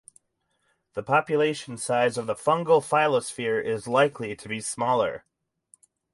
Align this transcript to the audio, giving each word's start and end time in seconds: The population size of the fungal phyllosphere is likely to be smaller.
The 0.95 1.03
population 1.03 1.77
size 1.77 2.17
of 2.17 2.25
the 2.25 2.33
fungal 2.33 2.81
phyllosphere 2.81 3.63
is 3.63 3.87
likely 3.87 4.35
to 4.35 4.49
be 4.49 4.59
smaller. 4.59 5.25